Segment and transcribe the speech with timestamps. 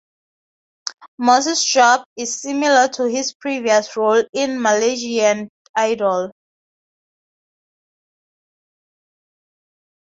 [1.19, 6.31] Moss's job is similar to his previous role in "Malaysian Idol".